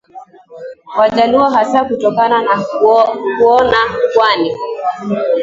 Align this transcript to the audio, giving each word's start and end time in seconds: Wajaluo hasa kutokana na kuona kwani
Wajaluo 0.97 1.49
hasa 1.49 1.85
kutokana 1.85 2.41
na 2.43 2.63
kuona 3.39 3.77
kwani 4.13 4.53